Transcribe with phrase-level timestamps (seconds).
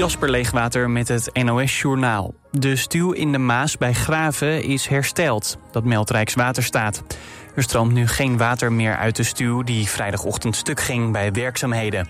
[0.00, 2.34] Jasper Leegwater met het NOS-journaal.
[2.50, 5.58] De stuw in de Maas bij Graven is hersteld.
[5.70, 7.02] Dat meldt Rijkswaterstaat.
[7.54, 12.08] Er stroomt nu geen water meer uit de stuw die vrijdagochtend stuk ging bij werkzaamheden.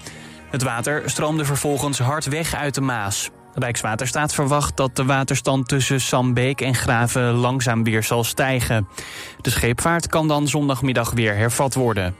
[0.51, 3.31] Het water stroomde vervolgens hard weg uit de Maas.
[3.55, 8.89] Rijkswaterstaat verwacht dat de waterstand tussen Sambeek en Graven langzaam weer zal stijgen.
[9.41, 12.15] De scheepvaart kan dan zondagmiddag weer hervat worden.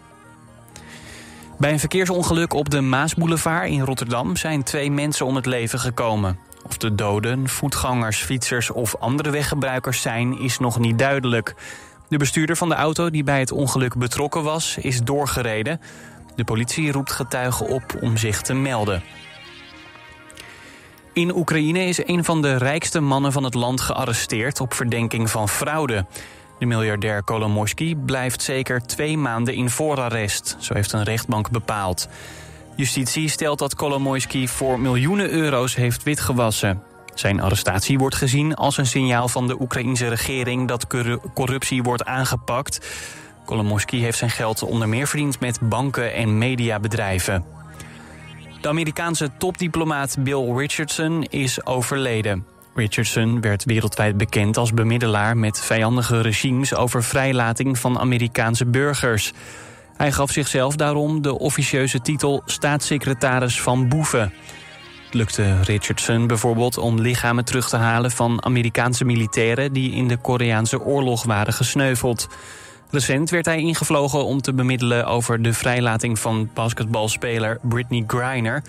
[1.61, 6.39] Bij een verkeersongeluk op de Maasboulevard in Rotterdam zijn twee mensen om het leven gekomen.
[6.67, 11.55] Of de doden, voetgangers, fietsers of andere weggebruikers zijn, is nog niet duidelijk.
[12.09, 15.81] De bestuurder van de auto die bij het ongeluk betrokken was, is doorgereden.
[16.35, 19.03] De politie roept getuigen op om zich te melden.
[21.13, 25.49] In Oekraïne is een van de rijkste mannen van het land gearresteerd op verdenking van
[25.49, 26.07] fraude.
[26.61, 32.09] De miljardair Kolomoisky blijft zeker twee maanden in voorarrest, zo heeft een rechtbank bepaald.
[32.77, 36.83] Justitie stelt dat Kolomoisky voor miljoenen euro's heeft witgewassen.
[37.15, 40.87] Zijn arrestatie wordt gezien als een signaal van de Oekraïnse regering dat
[41.35, 42.89] corruptie wordt aangepakt.
[43.45, 47.45] Kolomoisky heeft zijn geld onder meer verdiend met banken en mediabedrijven.
[48.61, 52.47] De Amerikaanse topdiplomaat Bill Richardson is overleden.
[52.75, 59.33] Richardson werd wereldwijd bekend als bemiddelaar met vijandige regimes over vrijlating van Amerikaanse burgers.
[59.97, 64.33] Hij gaf zichzelf daarom de officieuze titel staatssecretaris van boeven.
[65.05, 70.17] Het lukte Richardson bijvoorbeeld om lichamen terug te halen van Amerikaanse militairen die in de
[70.17, 72.29] Koreaanse oorlog waren gesneuveld.
[72.91, 78.63] Recent werd hij ingevlogen om te bemiddelen over de vrijlating van basketbalspeler Britney Griner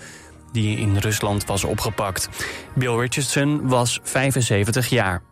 [0.52, 2.28] die in Rusland was opgepakt.
[2.74, 5.22] Bill Richardson was 75 jaar.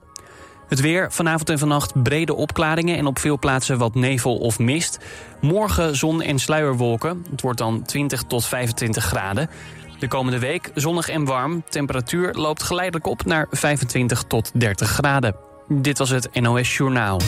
[0.69, 4.99] Het weer, vanavond en vannacht brede opklaringen en op veel plaatsen wat nevel of mist.
[5.41, 7.27] Morgen zon en sluierwolken.
[7.31, 9.51] Het wordt dan 20 tot 25 graden.
[9.99, 11.63] De komende week zonnig en warm.
[11.69, 15.37] Temperatuur loopt geleidelijk op naar 25 tot 30 graden.
[15.69, 17.21] Dit was het NOS Journaal.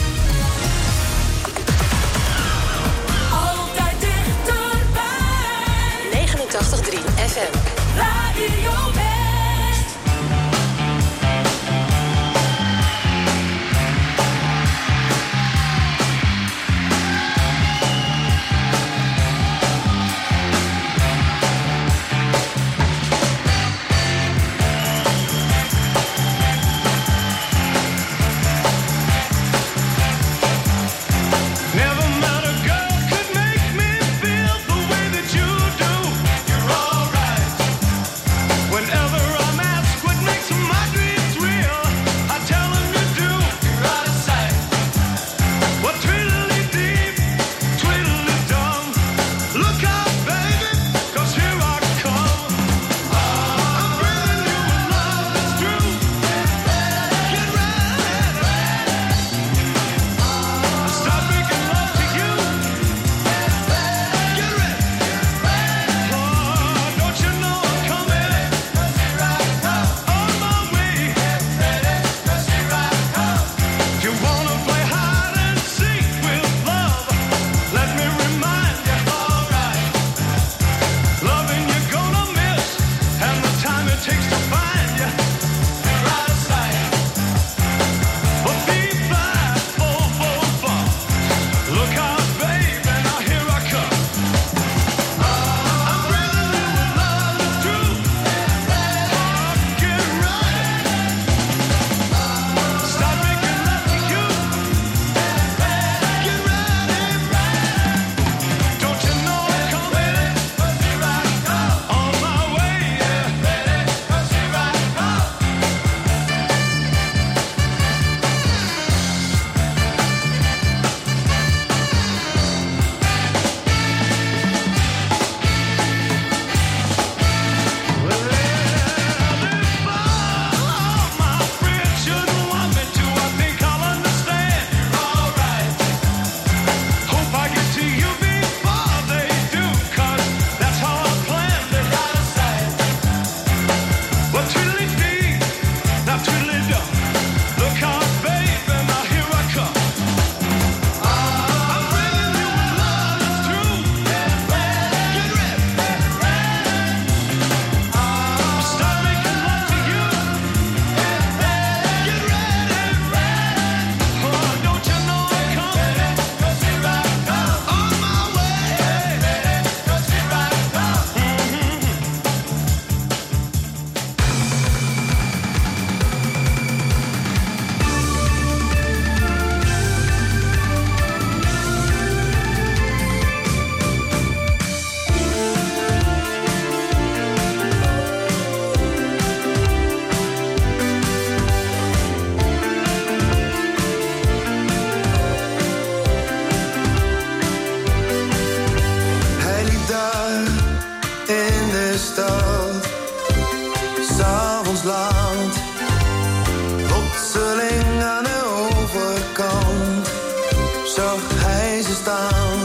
[211.83, 212.59] Ze staan.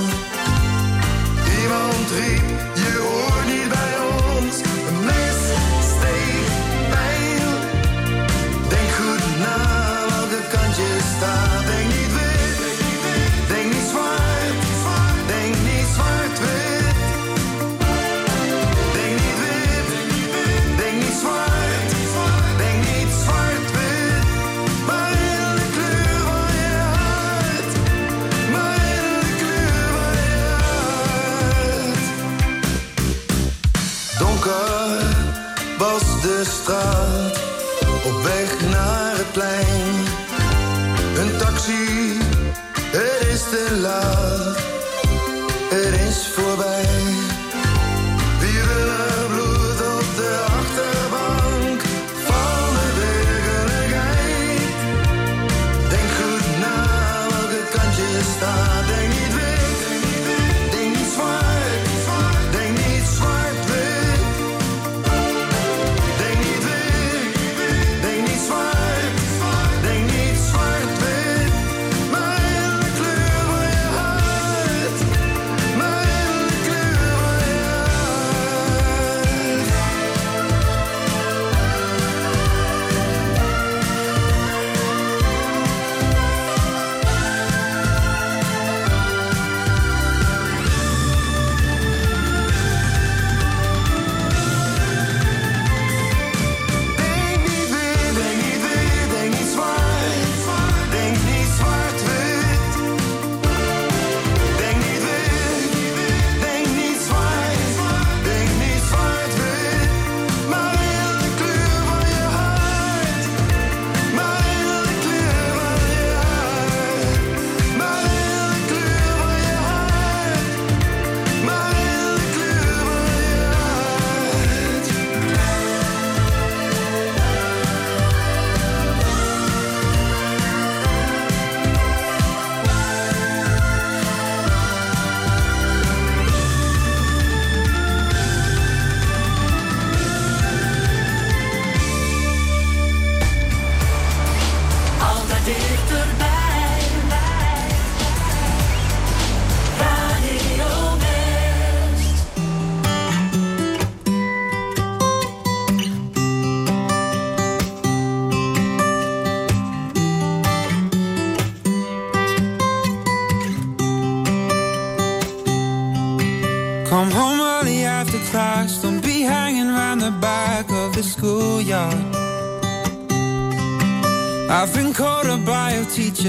[1.62, 2.57] Iemand riep,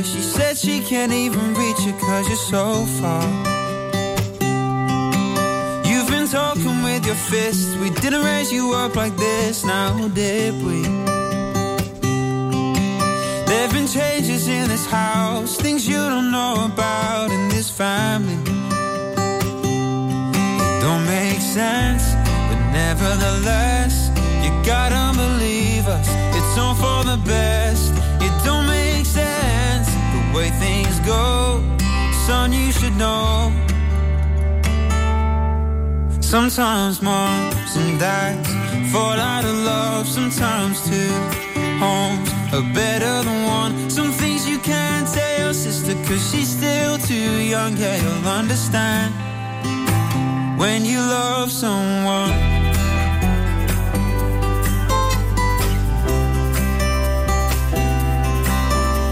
[0.03, 0.17] teacher.
[0.17, 3.23] She said she can't even reach you cause you're so far.
[5.85, 7.75] You've been talking with your fists.
[7.77, 10.81] We didn't raise you up like this, now did we?
[13.47, 18.37] There've been changes in this house, things you don't know about in this family.
[20.61, 22.03] It don't make sense,
[22.49, 24.09] but nevertheless,
[24.43, 26.07] you gotta believe us.
[26.35, 27.88] It's all for the best.
[30.39, 31.61] Way things go.
[32.25, 33.51] Son, you should know.
[36.21, 38.49] Sometimes moms and dads
[38.91, 41.13] fall out of love, sometimes two
[41.83, 43.89] homes are better than one.
[43.89, 47.75] Some things you can't tell your sister, cause she's still too young.
[47.75, 49.09] Yeah, you'll understand
[50.61, 52.33] when you love someone.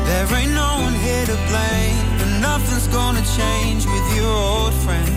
[0.09, 0.86] There ain't no
[1.25, 5.13] to blame, and nothing's gonna change with your old friend.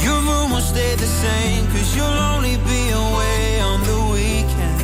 [0.00, 4.80] Your room will stay the same, cause you'll only be away on the weekend.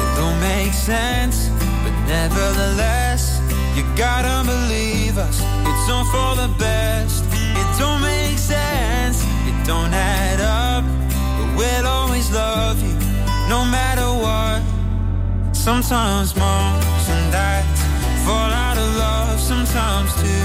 [0.00, 1.48] It don't make sense,
[1.82, 3.40] but nevertheless,
[3.76, 5.40] you gotta believe us.
[5.68, 7.24] It's all for the best.
[7.60, 10.84] It don't make sense, it don't add up,
[11.38, 12.94] but we'll always love you,
[13.48, 14.67] no matter what.
[15.68, 17.82] Sometimes moms and dads
[18.24, 20.44] fall out of love, sometimes two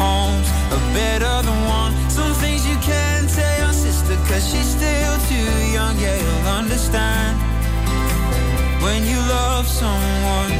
[0.00, 1.92] homes are better than one.
[2.08, 5.98] Some things you can't tell your sister, cause she's still too young.
[5.98, 7.36] Yeah, you'll understand
[8.82, 10.52] when you love someone.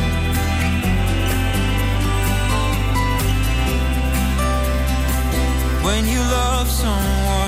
[5.87, 7.46] When you love someone.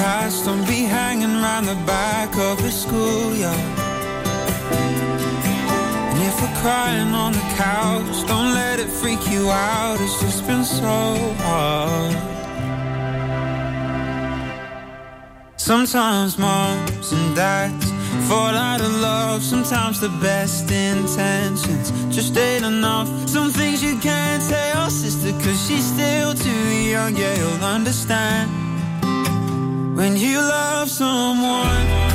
[0.00, 0.44] Past.
[0.46, 3.78] Don't be hanging around the back of the schoolyard.
[6.10, 9.96] And if we're crying on the couch, don't let it freak you out.
[10.00, 10.96] It's just been so
[11.44, 12.16] hard.
[15.56, 17.89] Sometimes moms and dads
[18.28, 19.42] fall out of love.
[19.42, 23.08] Sometimes the best intentions just ain't enough.
[23.28, 27.16] Some things you can't tell your sister, cause she's still too young.
[27.16, 28.50] Yeah, you'll understand
[29.96, 32.09] when you love someone.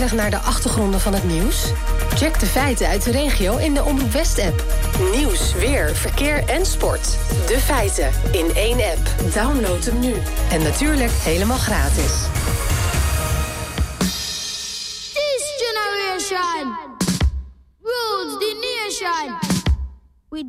[0.00, 1.72] Nieuwsgierig naar de achtergronden van het nieuws?
[2.14, 4.64] Check de feiten uit de regio in de Omroep West-app.
[5.14, 7.18] Nieuws, weer, verkeer en sport.
[7.46, 9.32] De feiten in één app.
[9.34, 10.14] Download hem nu.
[10.50, 12.12] En natuurlijk helemaal gratis.
[15.12, 16.76] This generation
[17.82, 19.38] rules the nation
[20.28, 20.46] with.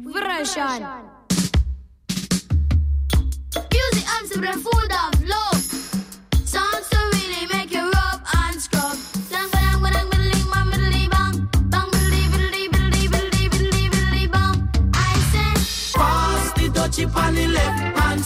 [3.71, 5.50] Music Amsterdam.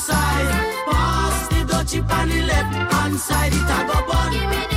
[0.07, 0.49] side.
[0.87, 3.53] Pass the Dutchie pan left hand side.
[3.53, 4.74] It a go bun.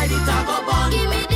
[0.00, 0.90] ride it, I go bun.
[0.90, 1.29] Give me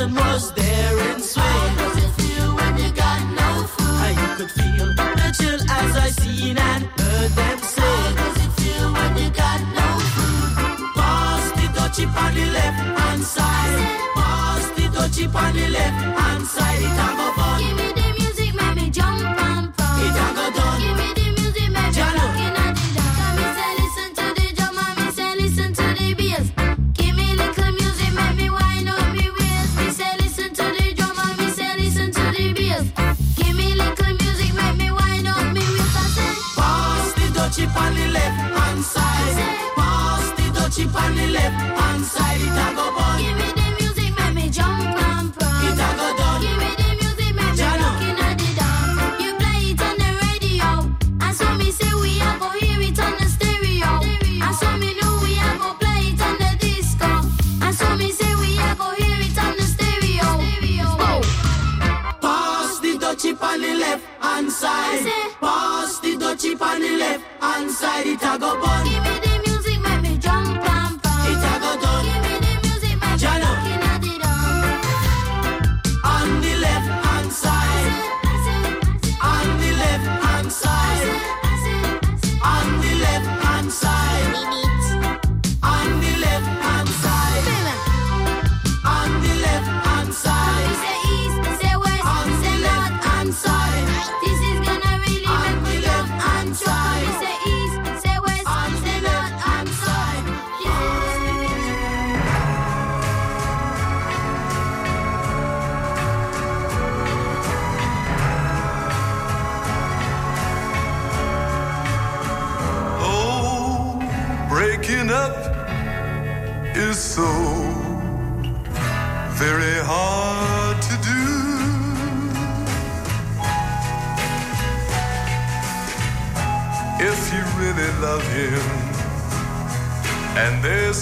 [0.00, 1.44] And was there and swing.
[1.44, 4.38] How does it feel when you got no food?
[4.38, 7.82] Could feel the chill as I seen and heard them say.
[7.82, 10.94] How does it feel when you got no food?
[10.94, 13.78] Pass the touchy on the left hand side.
[14.14, 16.78] Pass the touchy on the left hand side.
[16.78, 17.58] It a fun.
[17.58, 20.00] Give me the music, make me jump and pump.
[20.06, 20.80] It a done.
[20.80, 21.07] Give me
[41.06, 41.77] left.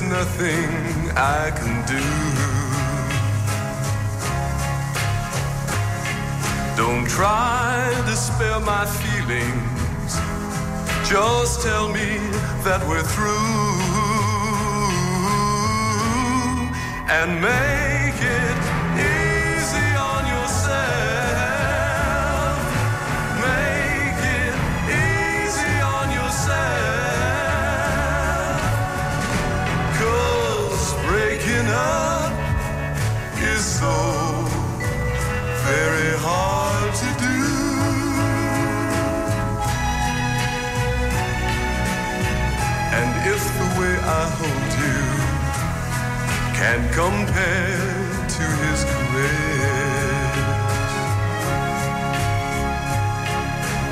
[0.08, 0.70] nothing
[1.16, 2.02] I can do.
[6.76, 10.12] Don't try to spare my feelings.
[11.08, 12.18] Just tell me
[12.64, 13.36] that we're through
[17.08, 17.95] and make
[44.08, 45.02] I hold you
[46.54, 50.46] can't compare to his grace.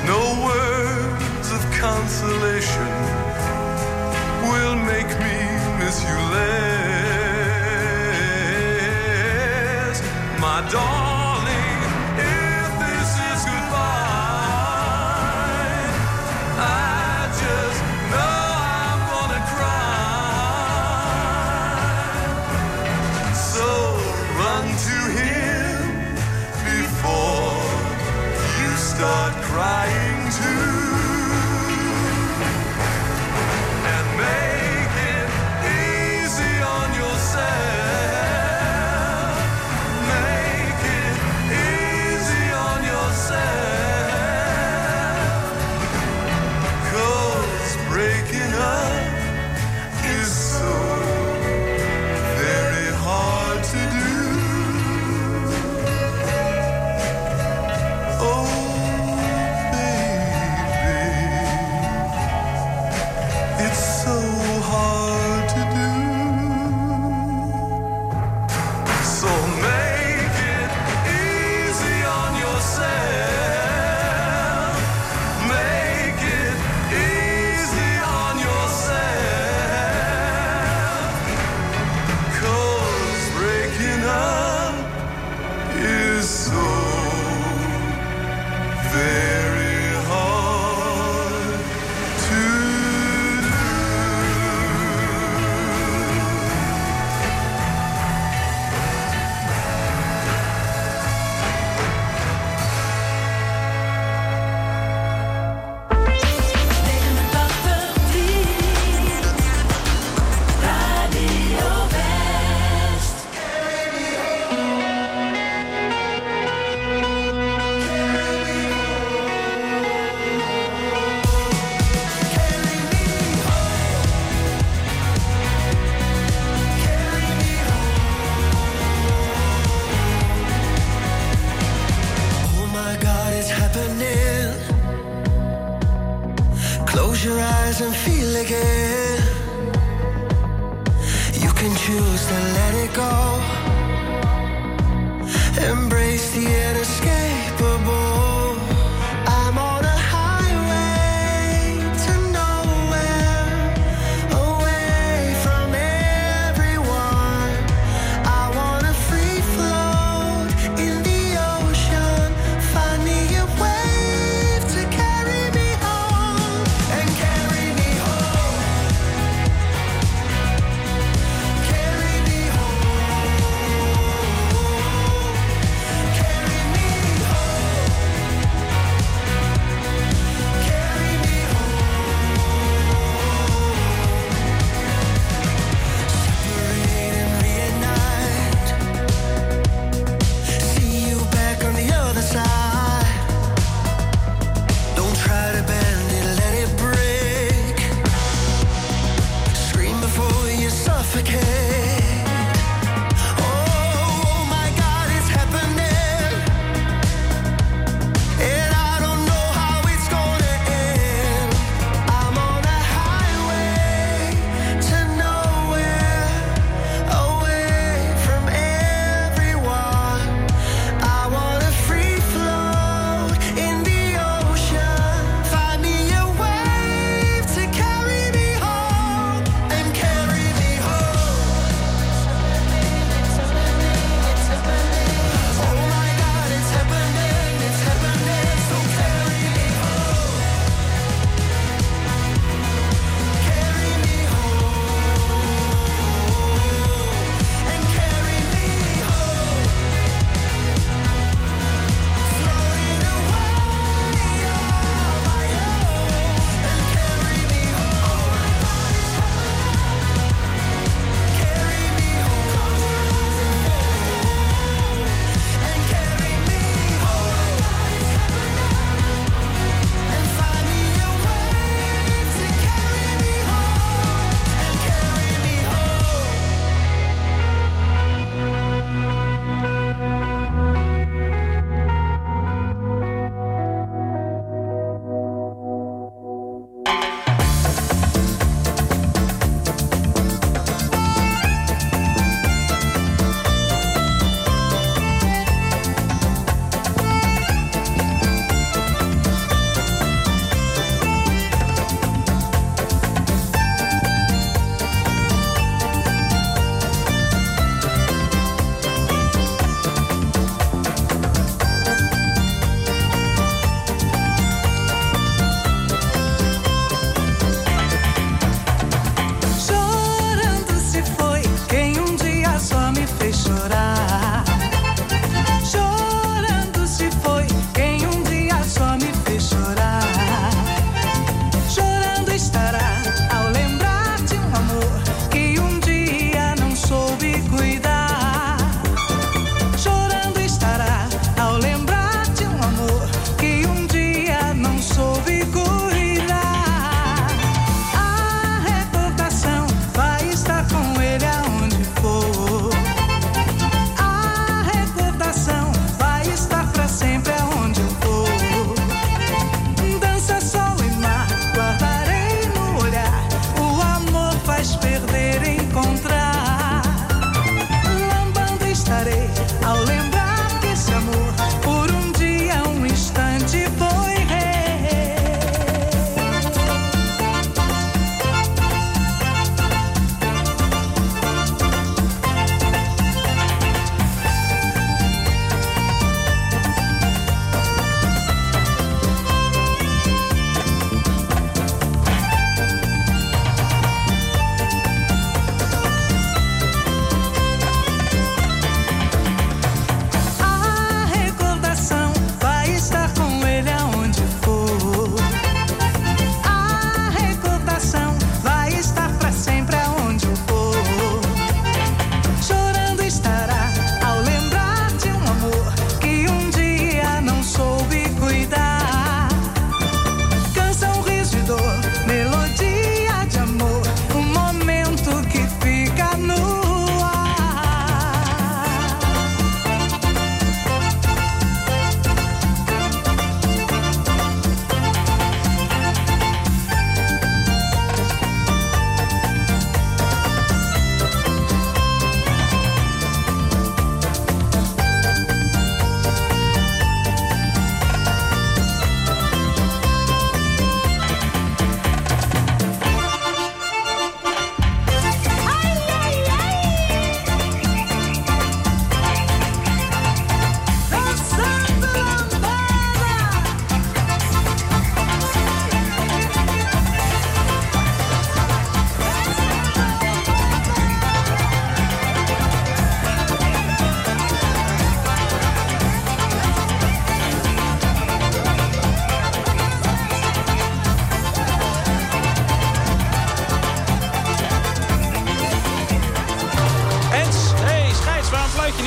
[0.07, 2.93] No words of consolation
[4.49, 5.37] will make me
[5.83, 6.74] miss you less.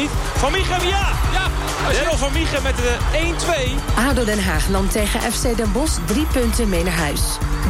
[0.06, 1.08] Miechem, ja!
[1.32, 1.48] Ja!
[1.92, 3.98] Daryl van Miechem met de 1-2.
[4.08, 7.20] ADO Den Haag nam tegen FC Den Bosch drie punten mee naar huis.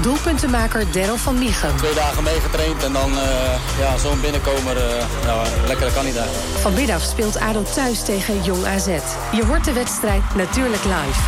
[0.01, 1.77] Doelpuntenmaker Daryl van Miechem.
[1.77, 4.77] Twee dagen meegetraind en dan eh, ja, zo'n binnenkomer.
[4.77, 6.59] eh nou, lekker kan niet eigenlijk.
[6.61, 8.87] Vanmiddag speelt ADO thuis tegen Jong AZ.
[9.33, 11.21] Je hoort de wedstrijd natuurlijk live.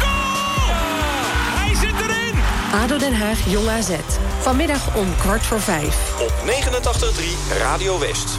[1.58, 2.40] Hij zit erin!
[2.82, 3.90] ADO Den Haag Jong AZ.
[4.40, 5.96] Vanmiddag om kwart voor vijf.
[6.18, 8.38] Op 89.3 Radio West.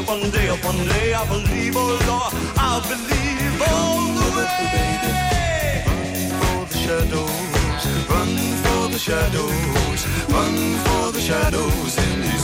[0.00, 5.84] wish upon, day upon day I believe, oh Lord, I believe all the way.
[5.90, 12.39] Run for the shadows, run for the shadows, run for the shadows in these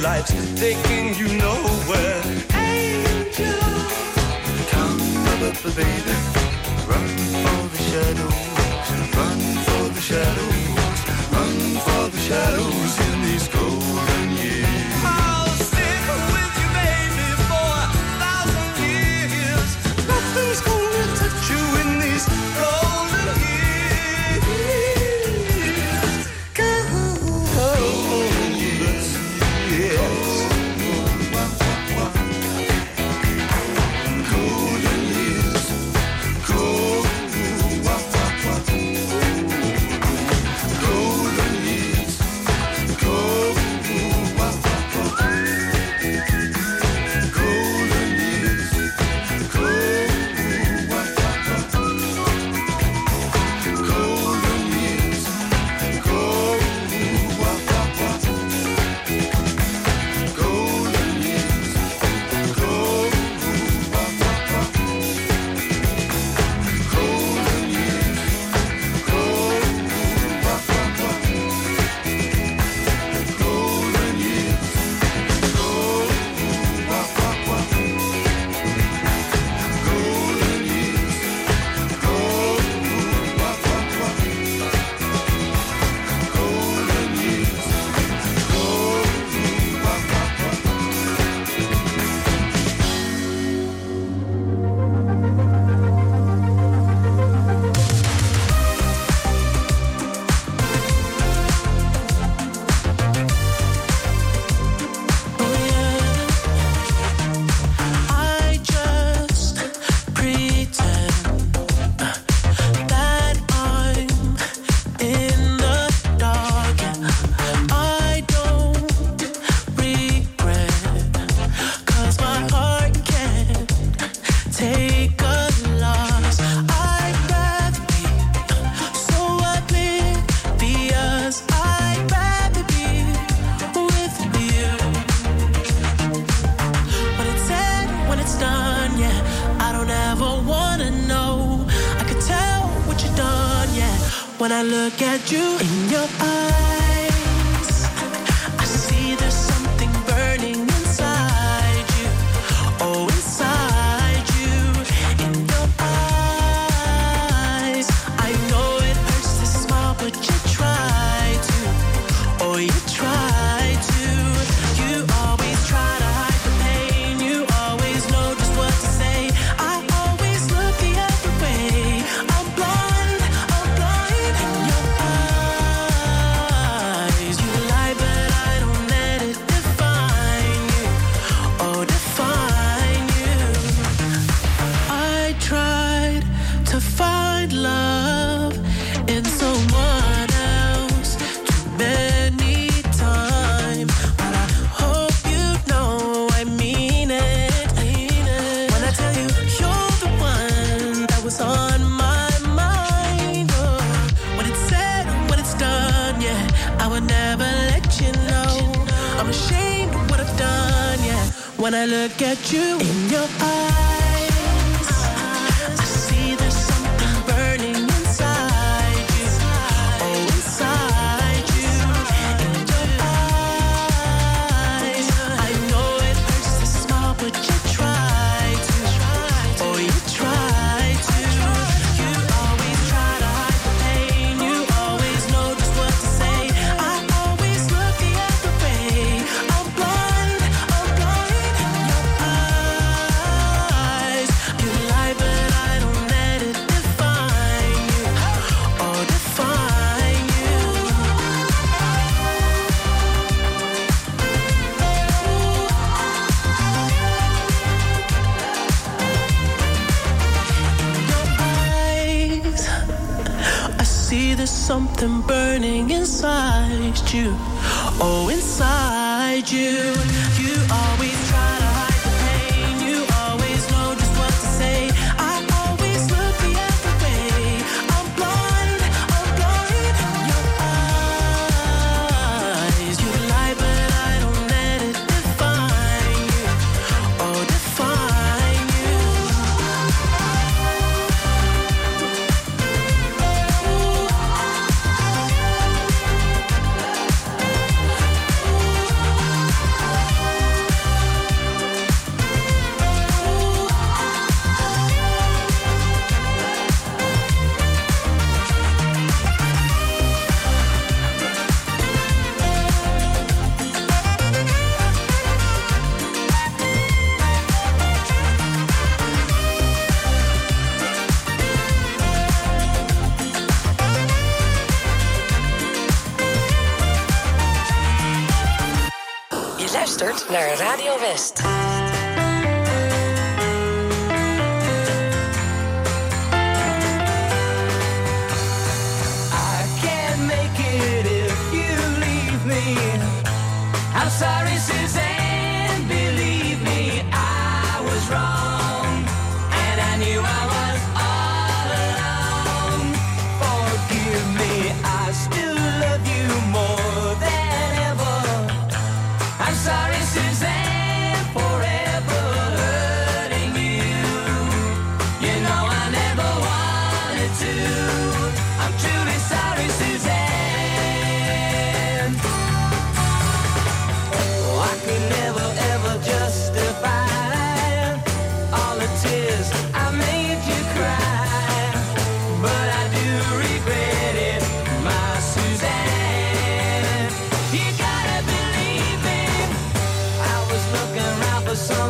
[0.00, 2.22] life's taking you nowhere.
[2.54, 3.58] Angel,
[4.70, 4.98] come
[5.74, 6.16] baby.
[6.86, 7.08] Run
[7.44, 8.48] for the shadows,
[9.16, 10.98] run for the shadows,
[11.32, 11.56] run
[11.86, 13.17] for the shadows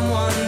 [0.09, 0.48] someone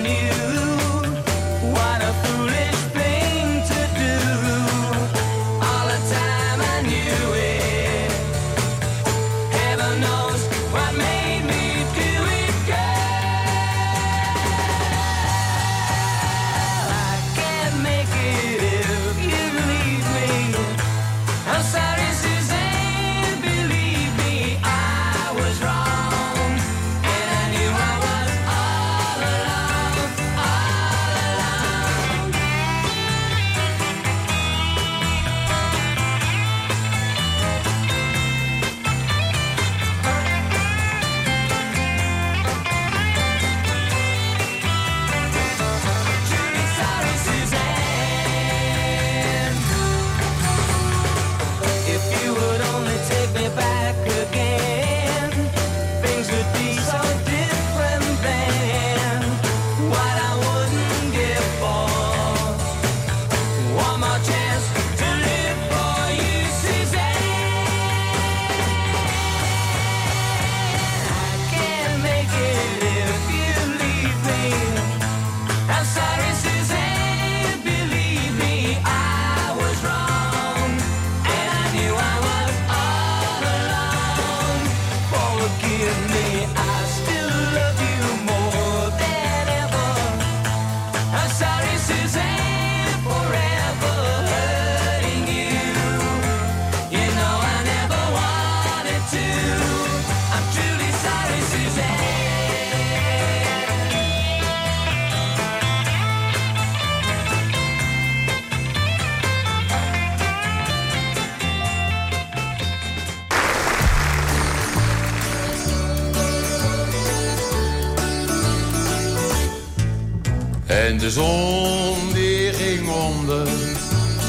[120.91, 123.47] En de zon die ging onder.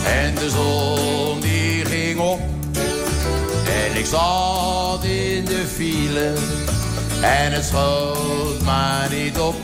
[0.05, 2.39] En de zon die ging op.
[3.65, 6.33] En ik zat in de file.
[7.21, 9.55] En het schoot maar niet op.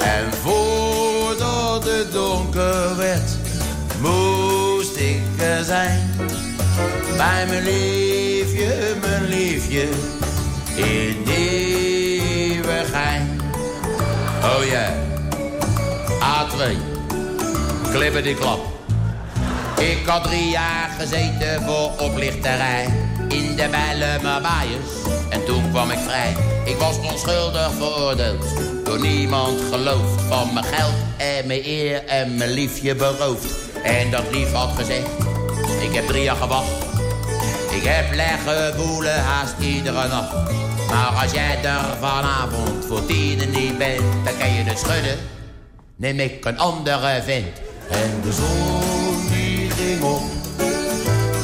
[0.00, 3.30] En voordat het donker werd,
[4.00, 6.10] moest ik er zijn.
[7.16, 9.88] Bij mijn liefje, mijn liefje,
[10.74, 11.22] in
[12.56, 13.40] Nieuwegein.
[14.42, 14.97] Oh ja,
[16.58, 16.62] A2,
[17.92, 18.60] klippen die klap.
[19.78, 22.84] Ik had drie jaar gezeten voor oplichterij.
[23.28, 24.90] In de Bijlemerbaaiers.
[25.28, 26.36] En toen kwam ik vrij.
[26.64, 28.44] Ik was onschuldig veroordeeld.
[28.84, 30.22] Door niemand geloofd.
[30.28, 33.54] Van mijn geld en mijn eer en mijn liefje beroofd.
[33.82, 35.08] En dat lief had gezegd.
[35.80, 36.86] Ik heb drie jaar gewacht.
[37.70, 40.34] Ik heb leggen boelen haast iedere nacht.
[40.88, 45.37] Maar als jij er vanavond voor tienen niet bent, dan kan je het schudden.
[45.98, 47.46] Neem ik een andere vent.
[47.90, 50.22] En de zon die ging op.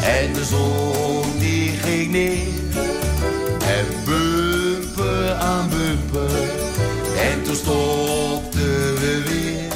[0.03, 2.47] En de zon die ging neer.
[3.67, 6.39] En bumper aan bumper.
[7.19, 9.73] En toen stopten we weer.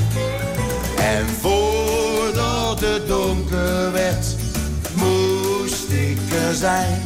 [1.05, 4.27] En voordat het donker werd,
[4.95, 7.03] moest ik er zijn.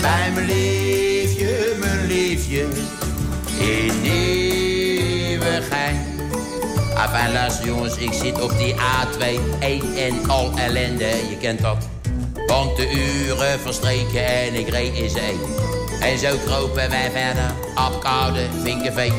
[0.00, 2.66] Bij mijn liefje, mijn liefje,
[3.58, 4.41] in.
[7.02, 11.88] Enfin, luister jongens, ik zit op die A2, één en al ellende, je kent dat.
[12.46, 15.40] Want de uren verstreken en ik reed in zee.
[16.00, 19.12] En zo kropen wij verder, Apkoude, Vinkenveen.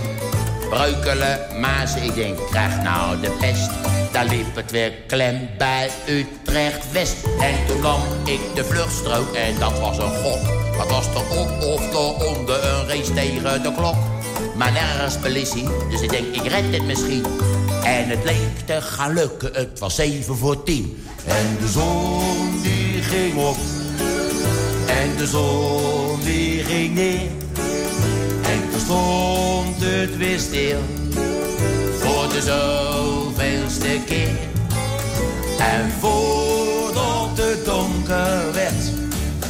[0.69, 3.69] Breukelen, Maas, ik denk, krijg nou de pest.
[4.11, 7.15] Daar liep het weer klem bij Utrecht-West.
[7.39, 10.41] En toen nam ik de vluchtstrook en dat was een gok.
[10.77, 13.95] Wat was er op of eronder, een race tegen de klok.
[14.55, 17.25] Maar nergens politie, dus ik denk, ik red het misschien.
[17.83, 21.03] En het leek te gaan lukken, het was zeven voor tien.
[21.25, 23.57] En de zon die ging op.
[24.87, 27.29] En de zon die ging neer.
[28.41, 30.79] En toen stond het weer stil.
[31.99, 34.37] Voor de zoveelste keer.
[35.57, 38.91] En voordat het donker werd,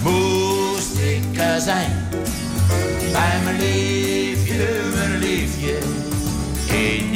[0.03, 2.07] moest ik er zijn.
[3.11, 5.77] Bij mijn liefje, mijn liefje,
[6.67, 7.13] in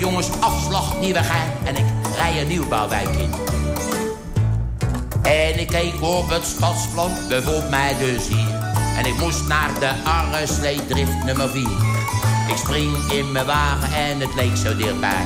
[0.00, 1.50] jongens, afslag Nieuwegein.
[1.64, 1.84] En ik
[2.16, 3.30] rij een nieuwbouwwijk in.
[5.22, 8.54] En ik keek op het stadsplan, bevond mij dus hier.
[8.96, 11.62] En ik moest naar de Arresleedrift nummer 4.
[12.48, 15.22] Ik spring in mijn wagen en het leek zo dichtbij.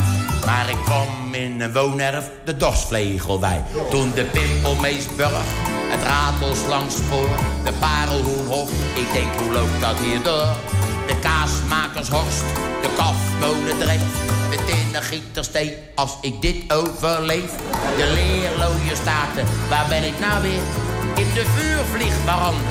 [0.47, 3.63] Maar ik kwam in een woonerf, de Dorsvlegelwei.
[3.91, 5.45] Toen de Pimpelmeesburg,
[5.89, 7.29] het Ratelslangspoor,
[7.65, 8.71] de Parelhoenhof.
[8.95, 10.57] Ik denk, hoe loopt dat hier door?
[11.07, 12.45] De Kaasmakershorst,
[12.83, 12.89] de
[14.55, 14.57] Kafmolendreef.
[14.57, 17.51] De Tinnengietersteen, als ik dit overleef.
[17.97, 20.63] De Leerlooie Staten, waar ben ik nou weer?
[21.17, 22.63] In de vuurvliegbranden,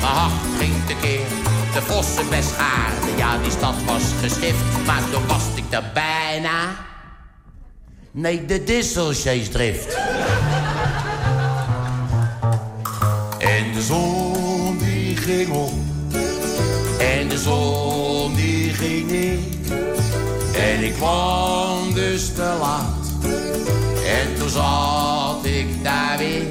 [0.00, 1.26] mijn hart ging tekeer.
[1.74, 4.86] De Vossenbeschaarde, ja die stad was geschift.
[4.86, 6.76] Maar toen was ik er bijna.
[8.10, 9.94] Nee, de Disselcheesdrift.
[13.38, 15.72] En de zon die ging op.
[16.98, 19.09] En de zon die ging.
[20.80, 23.24] En ik kwam dus te laat.
[24.06, 26.46] En toen zat ik daar weer.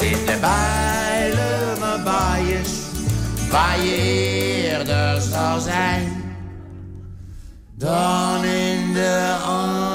[0.00, 2.70] In de bijlen baaiers.
[3.50, 6.24] Waar je eerder zou zijn.
[7.74, 9.85] Dan in de andere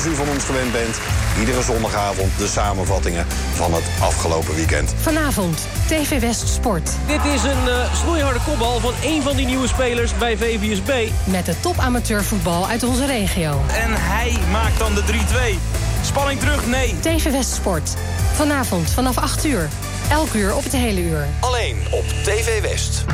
[0.00, 1.00] Zoals u van ons gewend bent,
[1.38, 4.94] iedere zondagavond de samenvattingen van het afgelopen weekend.
[5.00, 6.90] Vanavond, TV West Sport.
[7.06, 11.10] Dit is een eh, snoeiharde kopbal van één van die nieuwe spelers bij VVSB.
[11.24, 13.62] Met de top amateurvoetbal uit onze regio.
[13.68, 15.58] En hij maakt dan de 3-2.
[16.04, 16.66] Spanning terug?
[16.66, 16.94] Nee.
[17.00, 17.94] TV West Sport.
[18.34, 19.68] Vanavond vanaf 8 uur.
[20.10, 21.26] Elk uur op het hele uur.
[21.40, 23.04] Alleen op TV West.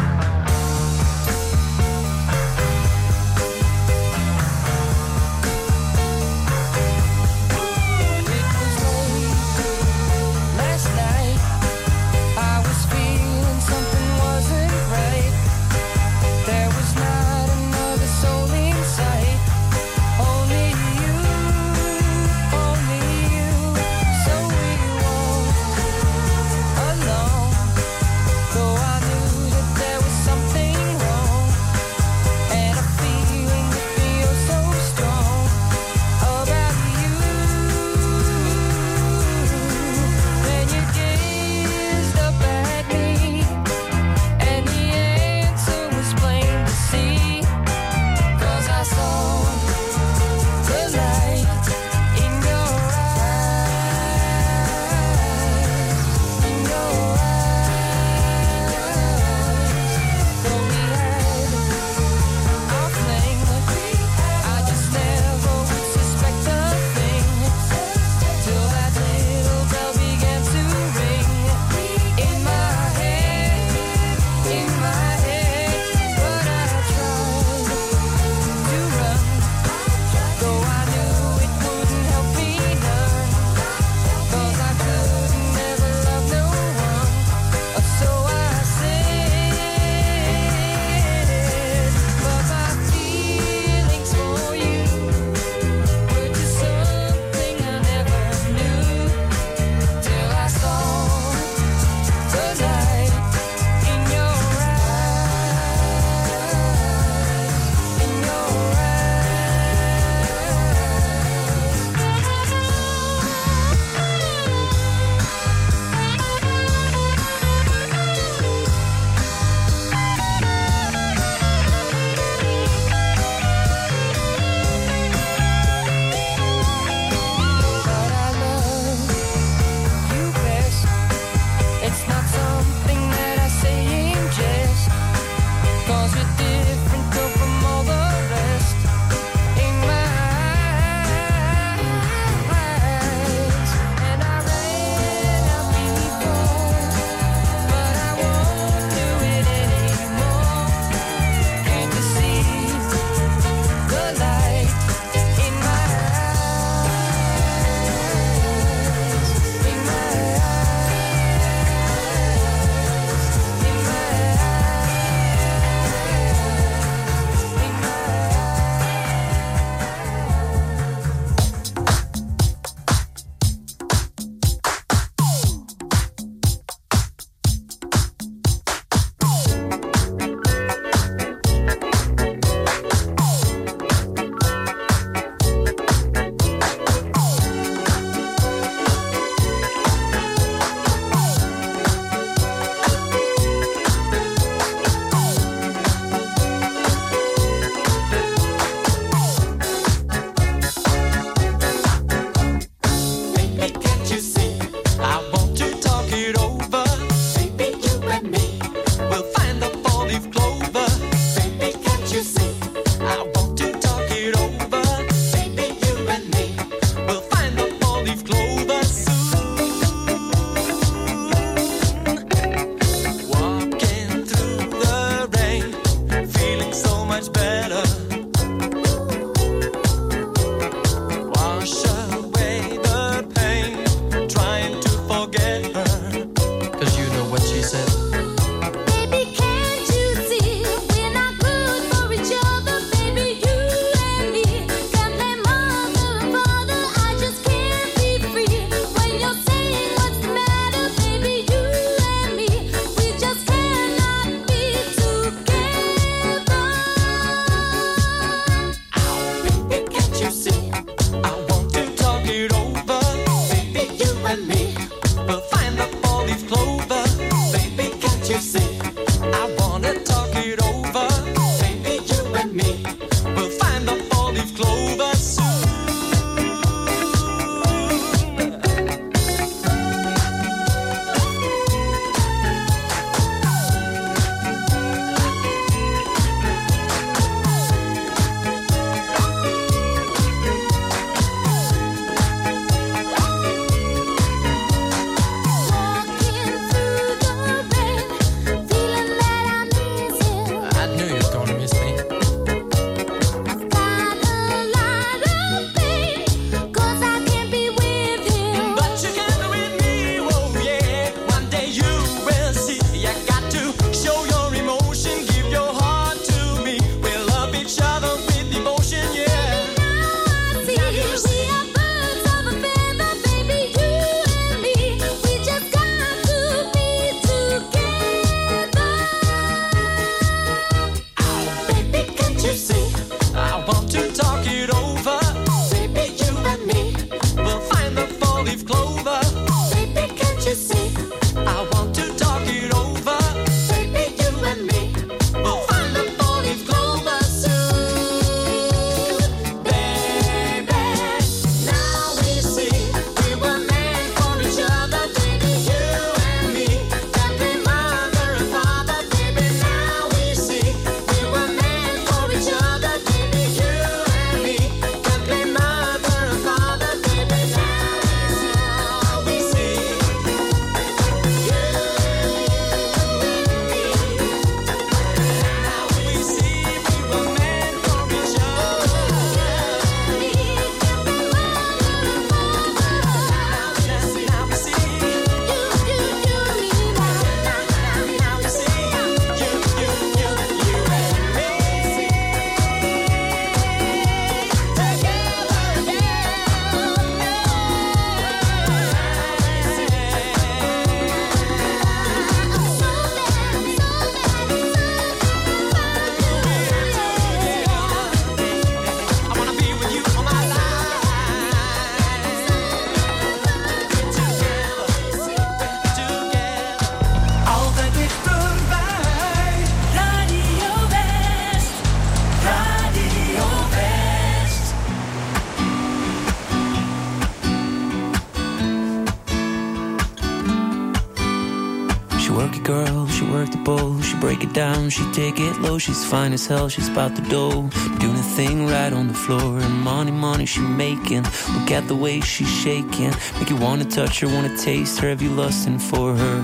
[434.87, 435.79] come, she take it low.
[435.79, 437.69] She's fine as hell, she's about to dough.
[437.99, 439.59] Doing a thing right on the floor.
[439.59, 441.25] And money, money she making.
[441.55, 443.13] Look at the way she's shaking.
[443.39, 445.09] Make you wanna touch her, wanna taste her.
[445.09, 446.39] Have you lusting for her?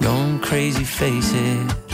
[0.00, 1.91] Going crazy, face it.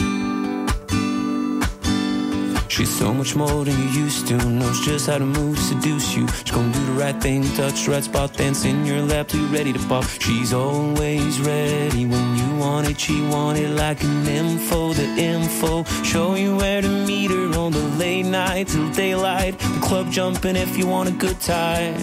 [2.79, 4.37] She's so much more than you used to.
[4.37, 6.29] Knows just how to move to seduce you.
[6.29, 9.41] She's gonna do the right thing, touch the right spot, dance in your lap till
[9.41, 10.05] you're ready to pop.
[10.21, 13.01] She's always ready when you want it.
[13.01, 15.83] She want it like an info, the info.
[16.05, 19.59] Show you where to meet her on the late night till daylight.
[19.59, 21.99] The club jumping if you want a good time.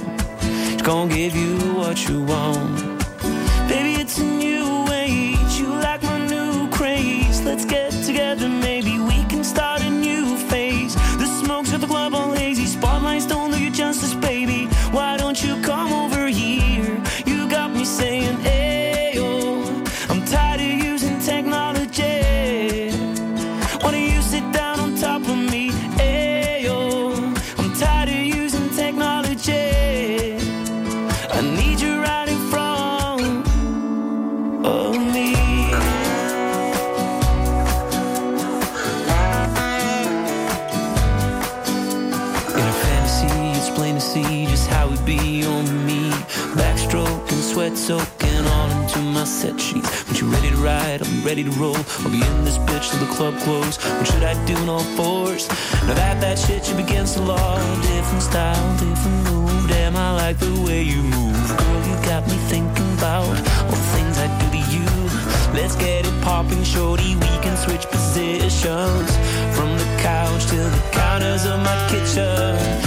[0.68, 2.80] She's gonna give you what you want.
[3.70, 5.58] Baby, it's a new age.
[5.58, 7.42] You like my new craze.
[7.46, 8.75] Let's get together, man.
[47.86, 49.90] soaking all into my set sheets.
[50.08, 51.78] When you ready to ride, I'm ready to roll.
[52.02, 53.78] I'll be in this bitch till the club close.
[53.78, 55.48] What should I do in all fours?
[55.86, 57.60] Now that that shit you begins to law.
[57.84, 59.70] Different style, different move.
[59.70, 61.38] Damn, I like the way you move.
[61.60, 63.30] Girl, you got me thinking about
[63.68, 64.88] all the things I do to you.
[65.54, 67.14] Let's get it popping, shorty.
[67.16, 69.12] We can switch positions
[69.56, 72.86] from the couch to the counters of my kitchen.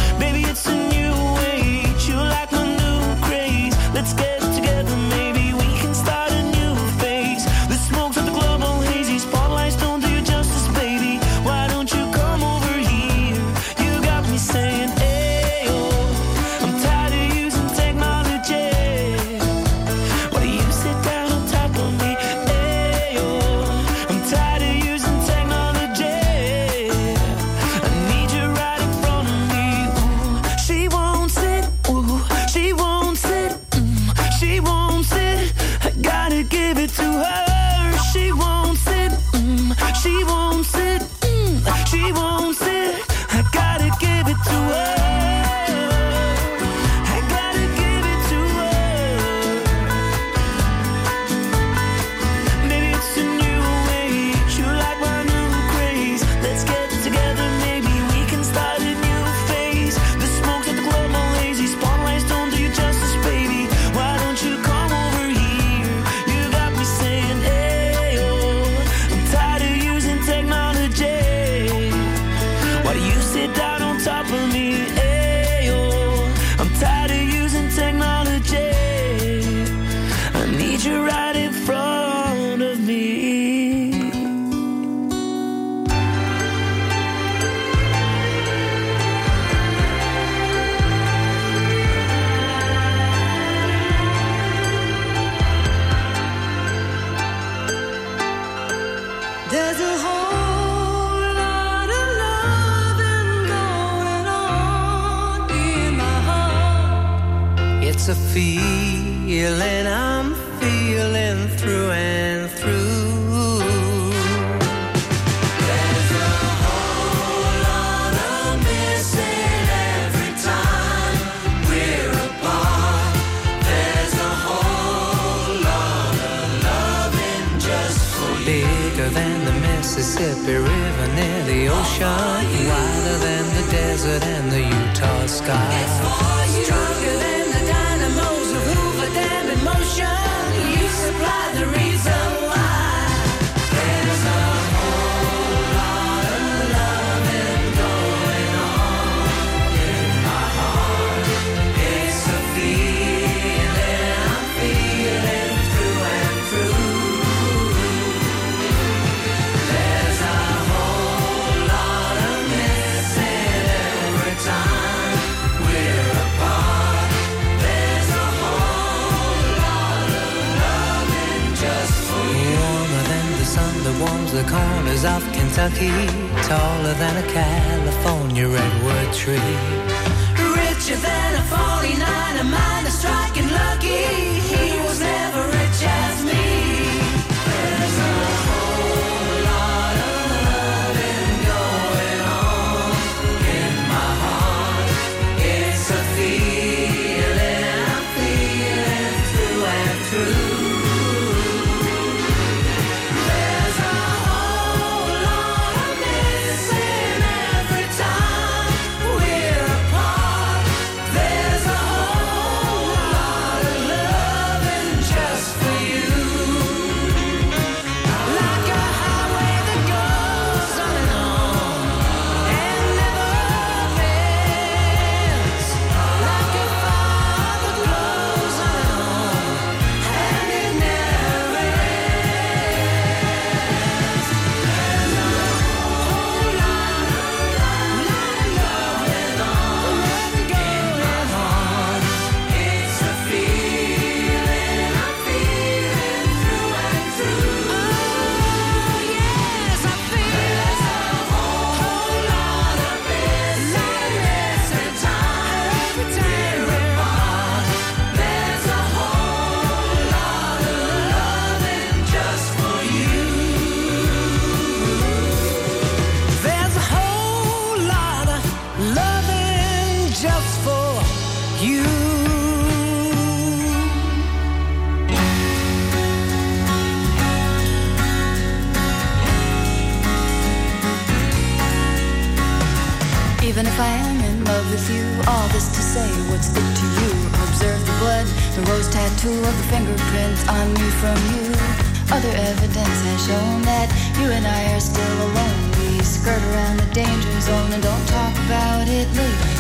[297.41, 299.53] Zone and don't talk about it later.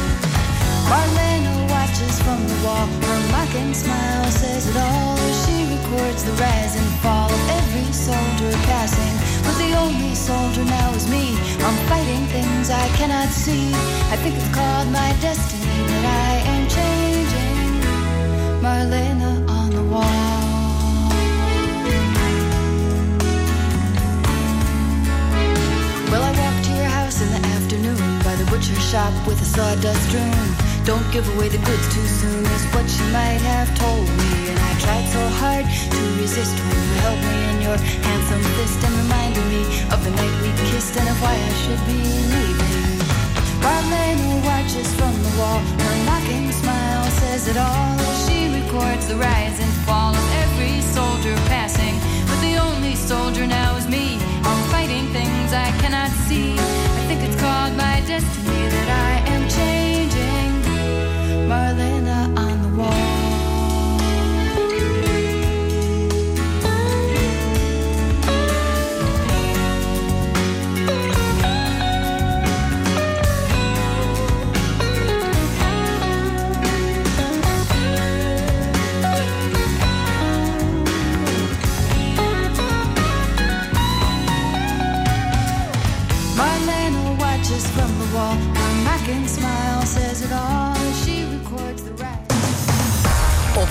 [0.90, 2.86] Marlena watches from the wall.
[3.08, 5.16] Her mocking smile says it all.
[5.42, 9.16] She records the rise and fall of every soldier passing.
[9.44, 11.24] But the only soldier now is me.
[11.66, 13.68] I'm fighting things I cannot see.
[14.12, 17.70] I think it's called my destiny that I am changing.
[18.64, 20.37] Marlena on the wall.
[28.58, 30.34] Butcher shop with a sawdust room.
[30.84, 34.50] Don't give away the goods too soon is what you might have told me.
[34.50, 38.82] And I tried so hard to resist when you held me in your handsome fist
[38.82, 39.62] and reminded me
[39.94, 42.02] of the night we kissed and of why I should be
[42.34, 42.98] leaving.
[43.62, 45.62] Marlena watches from the wall.
[45.78, 47.94] Her mocking smile says it all.
[48.26, 51.94] She records the rise and fall of every soldier passing.
[52.26, 54.18] But the only soldier now is me.
[54.42, 56.58] I'm fighting things I cannot see.
[57.08, 60.50] I think it's called my destiny that I am changing.
[61.48, 63.17] Marlena on the wall.